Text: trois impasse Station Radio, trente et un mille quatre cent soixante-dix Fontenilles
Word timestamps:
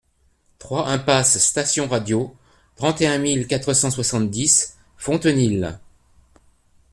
trois 0.57 0.89
impasse 0.89 1.37
Station 1.37 1.87
Radio, 1.87 2.35
trente 2.75 3.01
et 3.01 3.07
un 3.07 3.19
mille 3.19 3.45
quatre 3.45 3.71
cent 3.73 3.91
soixante-dix 3.91 4.75
Fontenilles 4.97 5.77